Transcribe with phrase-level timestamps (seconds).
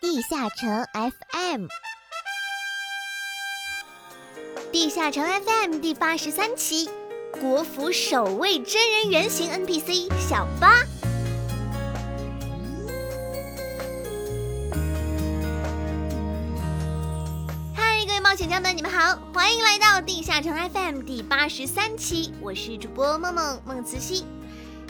[0.00, 1.66] 地下城 FM，
[4.70, 6.88] 地下城 FM 第八十三期，
[7.40, 10.84] 国服首位真人原型 NPC 小八。
[17.74, 24.24] 嗨，各位冒险家们，你们好，欢迎来到地下城 FM 第八十三期，我是主播梦梦梦慈溪，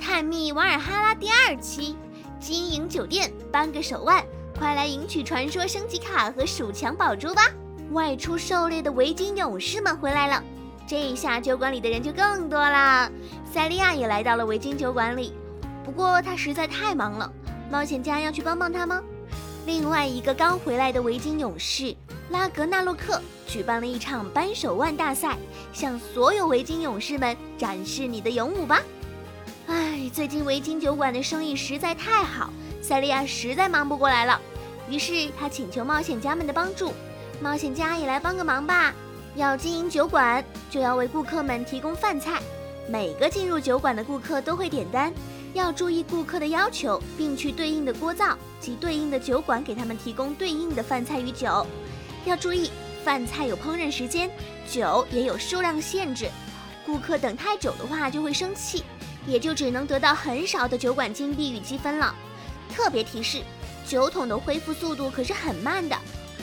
[0.00, 1.94] 探秘瓦尔哈拉第二期，
[2.40, 4.24] 经营酒店扳个手腕。
[4.58, 7.42] 快来赢取传说升级卡和鼠强宝珠吧！
[7.90, 10.42] 外出狩猎的维京勇士们回来了，
[10.86, 13.10] 这一下酒馆里的人就更多啦。
[13.52, 15.32] 塞利亚也来到了维京酒馆里，
[15.84, 17.30] 不过他实在太忙了。
[17.70, 19.02] 冒险家要去帮帮他吗？
[19.66, 21.94] 另外一个刚回来的维京勇士
[22.30, 25.36] 拉格纳洛克举办了一场扳手腕大赛，
[25.72, 28.82] 向所有维京勇士们展示你的勇武吧！
[29.66, 32.50] 唉，最近维京酒馆的生意实在太好。
[32.86, 34.38] 塞利亚实在忙不过来了，
[34.90, 36.92] 于是他请求冒险家们的帮助。
[37.40, 38.92] 冒险家也来帮个忙吧！
[39.36, 42.42] 要经营酒馆，就要为顾客们提供饭菜。
[42.86, 45.10] 每个进入酒馆的顾客都会点单，
[45.54, 51.66] 要注意顾客的要求，并去对应的锅灶及对应的酒馆给他们提供对应的饭菜与酒。
[52.26, 52.70] 要注意，
[53.02, 54.30] 饭菜有烹饪时间，
[54.70, 56.28] 酒也有数量限制。
[56.84, 58.84] 顾客等太久的话就会生气，
[59.26, 62.14] 也就只能得到很少的酒馆金币与积分了。
[62.74, 63.40] 特别提示：
[63.86, 65.96] 酒桶的恢复速度可是很慢的。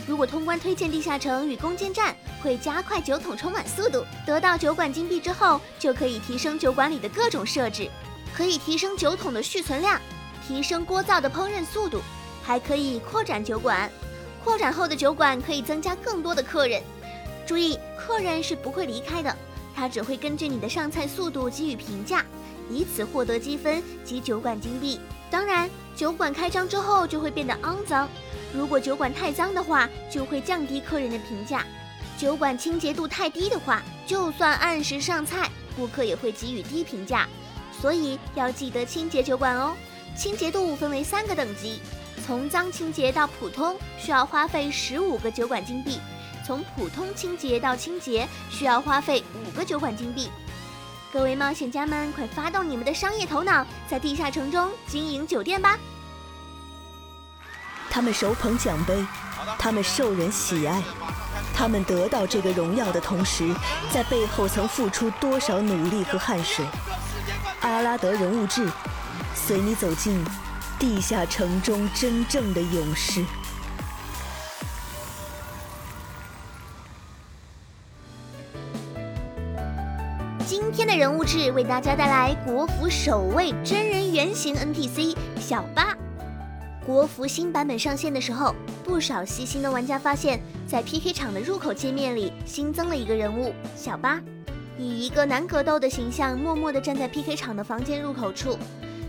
[0.08, 4.04] 如果通关推荐地下城与弓箭战，会加快酒桶充满速度。
[4.26, 7.90] 得到酒馆金币之后，就可以提升酒馆里的各种设置，
[8.34, 10.00] 可以提升酒桶的续存量，
[10.48, 12.02] 提升锅灶的烹饪速度，
[12.42, 13.92] 还可以扩展酒馆。
[14.44, 16.82] 扩展后的酒馆可以增加更多的客人。
[17.46, 19.36] 注意，客人是不会离开的，
[19.76, 22.26] 他只会根据你的上菜速度给予评价，
[22.70, 25.00] 以此获得积分及酒馆金币。
[25.32, 25.68] 当然。
[25.94, 28.08] 酒馆开张之后就会变得肮脏，
[28.54, 31.64] 如果酒馆太脏的话，就会降低客人的评价。
[32.18, 37.28] 酒馆清洁度太低的话，就算按时上菜，顾客也会给予低评价。
[37.80, 39.76] 所以要记得清洁酒馆哦。
[40.16, 41.82] 清洁度分为三个等级，
[42.26, 46.00] 从脏清洁到普通需要花费十五个酒馆金币，
[46.48, 50.30] 从普通清洁到清洁需要花费五个酒馆金币。
[51.14, 55.78] 各位冒险家们，快发动你们的商业头脑，在地下城中经营酒店吧！
[57.90, 59.06] 他们手捧奖杯，
[59.60, 60.82] 他们受人喜爱，
[61.54, 63.54] 他们得到这个荣耀的同时，
[63.92, 66.66] 在背后曾付出多少努力和汗水？
[67.60, 68.66] 阿拉德人物志，
[69.36, 70.24] 随你走进
[70.80, 73.26] 地下城中真正的勇士。
[80.52, 85.96] 今天的人物志为大家带来国服首位真人原型 NPC 小八。
[86.86, 88.54] 国服新版本上线的时候，
[88.84, 94.20] 不少细心的玩家发现，在 PK 场的入口界面里新增了一个人物小八，
[94.78, 98.58] 以一个男格斗的形象，默默地站在 PK 场的房间入口处。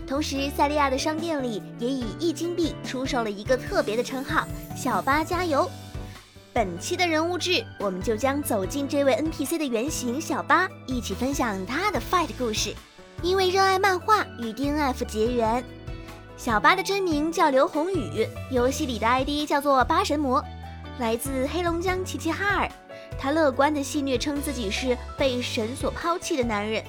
[0.07, 5.69] 同时，塞利亚的商店里也以一金币出售了一个特别的称号“小八加油”。
[6.53, 12.75] 本期的人物志，我们就将走进这位 NPC 的原型小八，一起分享他的 fight 故事。
[13.23, 15.63] 因为热爱漫画，与 DNF 结缘。
[16.37, 20.43] 小八的真名叫刘宏宇，游戏里的 ID 叫做八神魔，
[20.99, 22.69] 来自黑龙江齐齐哈尔。
[23.17, 26.83] 他乐观的戏谑称自己是被神所抛弃的男人。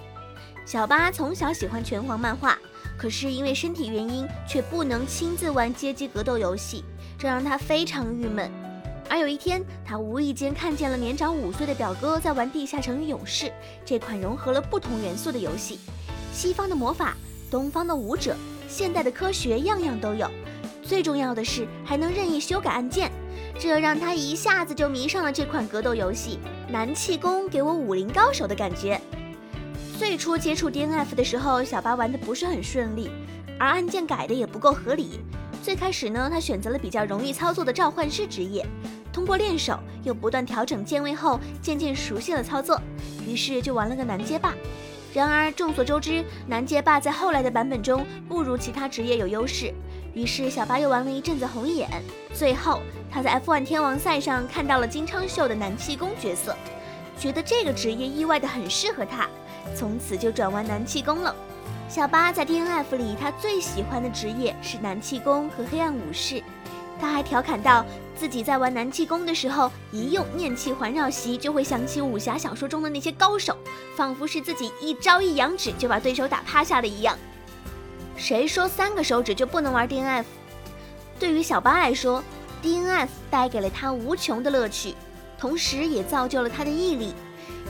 [0.67, 2.59] 小八从小喜欢拳皇漫画，
[2.99, 6.85] 可是因为身体原因，却不能亲自玩街机格斗游戏，
[7.17, 8.51] 这让他非常郁闷。
[9.09, 13.47] 而有一天，他无意间看见了年长五岁的表哥在玩《地下城与勇士》
[13.85, 15.79] 这款融合了不同元素的游戏。
[16.33, 17.15] 西方的魔法，
[17.51, 18.35] 东方的武者，
[18.69, 20.29] 现代的科学，样样都有。
[20.83, 23.11] 最重要的是，还能任意修改按键，
[23.59, 26.39] 这让他一下子就迷上了这款格斗游戏。
[26.69, 29.01] 男气功给我武林高手的感觉。
[29.97, 33.11] 最初接触 DNF 的时候，小八玩的不是很顺利，
[33.61, 35.21] 而按键改的也不够合理。
[35.63, 38.67] 最开始呢，他选择了比较容易操作的召唤师职业。
[39.15, 42.81] 通过练手，又不断调整键位后，渐渐熟悉了操作，
[43.25, 44.53] 于是就玩了个男街霸。
[45.15, 49.73] 然而众所周知，男街霸在后来的版本中不如其他职业有优势，
[50.15, 51.89] 于是小八又玩了一阵子红眼。
[52.35, 56.57] 最后他在 F1 天王赛上看到了金昌秀的男气功角色，
[57.17, 59.29] 觉得这个职业意外的很适合他，
[59.77, 61.33] 从此就转玩男气功了。
[61.89, 66.43] 小八在 DNF 里，他最喜欢的职业是男气功和黑暗武士。
[67.05, 67.85] 他还调侃道，
[68.17, 73.55] 自己在玩南气功的时候，一用念气环绕席，就会想起武侠小说中的那些高手，
[73.95, 77.19] 仿佛是自己一招一扬指就把对手打趴下的一样。
[78.17, 80.25] 谁说三个手指就不能玩 DNF？
[81.19, 82.25] 对于小八来说
[82.63, 84.95] DNF 带给了他无穷的乐趣，
[85.39, 87.13] 同时也造就了他的毅力。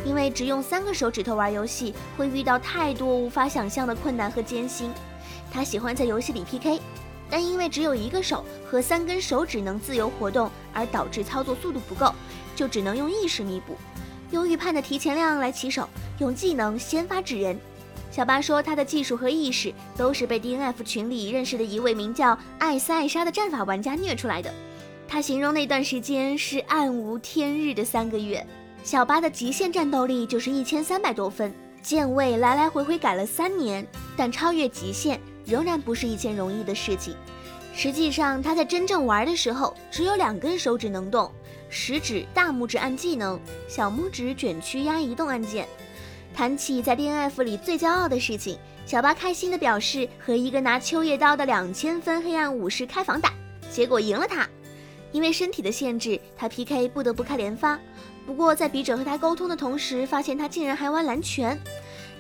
[0.05, 4.93] 因为只用三个手指头玩游戏，会遇到太多无法想象的困难和艰辛。
[5.51, 6.81] 他喜欢在游戏里 PK，
[7.35, 12.15] 但因为只有一个手和三根手指能自由活动，而导致操作速度不够，
[12.55, 13.77] 就只能用意识弥补，
[14.31, 15.89] 用预判的提前量来起手，
[16.21, 17.59] 用技能先发制人。
[18.13, 24.55] 小巴说，他的技术和意识都是被 DNF 群里认识的一位名叫艾斯艾莎的战法玩家虐出来的。
[25.09, 28.47] 他形容那段时间是暗无天日的三个月。
[28.85, 31.53] 小巴的极限战斗力就是一千三百多分，
[31.83, 33.85] 键位来来回回改了三年，
[34.17, 37.15] 但超越极限仍然不是一件容易的事情。
[37.75, 41.31] 实际上，他在真正玩的时候，只有两根手指能动，
[41.69, 43.39] 食指、大拇指按技能，
[43.69, 45.67] 小拇指卷曲压移动按键。
[46.33, 53.33] 谈起在 DNF 里最骄傲的事情，小巴开心地表示和一个拿秋叶刀的两千分黑暗武士开房打，
[53.71, 54.49] 结果赢了他。
[55.11, 57.79] 因为身体的限制，他 PK 不得不开连发。
[58.27, 61.57] 不过在笔者和他沟通的同时，发现他竟然还玩蓝拳。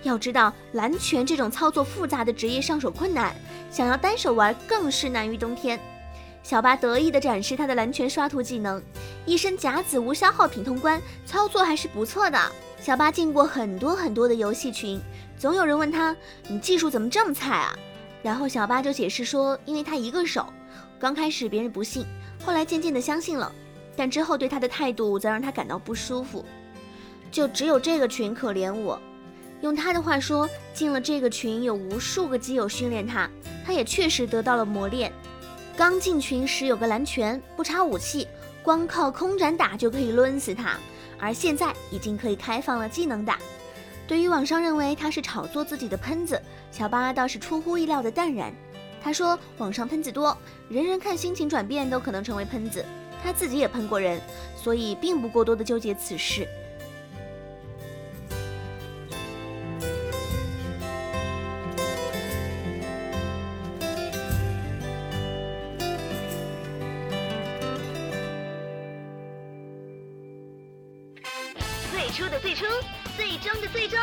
[0.04, 3.34] 要知道，蓝拳这种操作复杂的职业上手困难，
[3.70, 5.80] 想要单手玩更是难于登天。
[6.42, 8.82] 小巴得意地展示他的蓝拳刷图技能，
[9.24, 12.38] 一身甲子无消耗品通关，操作还是不错的。
[12.78, 15.00] 小巴进过很多很多的游戏群，
[15.38, 16.14] 总有人问他
[16.48, 17.74] ：“你技术怎么这么菜啊？”
[18.22, 20.46] 然后小巴就解释说：“因为他一个手。”
[21.00, 22.04] 刚开始别人不信。
[22.44, 23.50] 后来渐渐的相信了，
[23.96, 26.44] 但之后对他的态度则让他感到不舒服。
[27.30, 29.00] 就只有这个群可怜我，
[29.64, 33.30] 用他的话说，进了这个群有无数个基友训练他，
[33.64, 35.10] 他也确实得到了磨练。
[35.74, 38.28] 刚进群时有个蓝拳，不插武器，
[38.62, 40.76] 光靠空斩打就可以抡死他，
[41.18, 43.38] 而现在已经可以开放了技能打。
[44.06, 46.38] 对于网上认为他是炒作自己的喷子，
[46.70, 48.52] 小八倒是出乎意料的淡然。
[49.02, 50.36] 他说：“网上喷子多，
[50.68, 52.84] 人人看心情转变都可能成为喷子。
[53.22, 54.20] 他自己也喷过人，
[54.62, 56.46] 所以并不过多的纠结此事。”
[72.14, 72.64] 初的最初，
[73.16, 73.98] 最终的最终，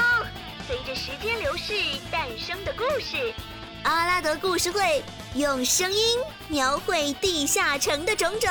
[0.68, 1.74] 随着时间流逝
[2.12, 3.34] 诞生的故事。
[3.84, 5.02] 阿拉德故事会
[5.34, 6.20] 用声音
[6.50, 8.50] 描绘地下城的种种。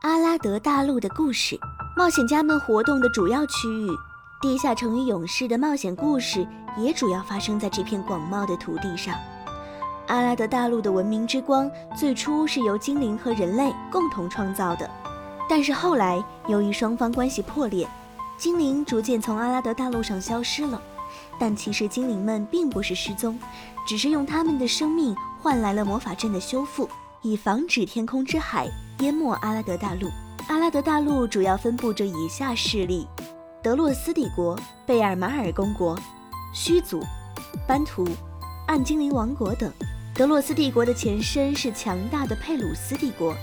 [0.00, 1.60] 阿拉德大陆的故事，
[1.94, 3.90] 冒险家们活动的主要区域，
[4.40, 6.48] 地下城与勇士的冒险故事
[6.78, 9.14] 也主要发生在这片广袤的土地上。
[10.10, 14.90] 阿拉德大陆的文明之光最初是由精灵和人类共同创造的。
[15.48, 17.88] 但是后来，由于双方关系破裂，
[18.36, 20.82] 精灵逐渐从阿拉德大陆上消失了。
[21.38, 23.38] 但其实精灵们并不是失踪，
[23.86, 26.88] 只是用他们的生命换来了魔法阵的修复，
[27.22, 28.68] 以防止天空之海
[28.98, 30.08] 淹没阿拉德大陆。
[30.48, 33.06] 阿拉德大陆主要分布着以下势力：
[33.62, 35.96] 德洛斯帝国、贝尔马尔公国、
[36.52, 37.00] 虚族、
[37.64, 38.04] 班图、
[38.66, 39.72] 暗精灵王国等。
[40.20, 43.34] 德洛斯帝国的前身是强大的佩鲁斯帝国。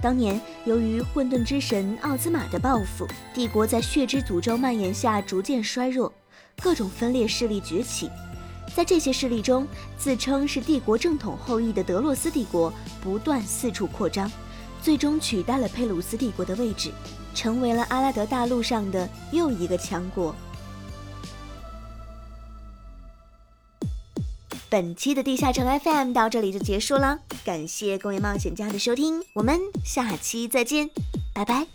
[0.00, 6.10] 当年，由于混沌之神奥兹玛的报复，帝国在血之诅咒蔓延下逐渐衰弱，
[6.62, 8.08] 各种分裂势力崛起。
[8.74, 9.68] 在这些势力中，
[9.98, 14.32] 自称是帝国正统后裔的德洛斯帝国不断四处扩张，
[14.80, 16.90] 最终取代了佩鲁斯帝国的位置，
[17.34, 20.34] 成为了阿拉德大陆上的又一个强国。
[24.68, 30.90] 本期的地下城 FM 到这里就结束了，感谢各位冒险家的收听，我们下期再见，
[31.32, 31.66] 拜拜。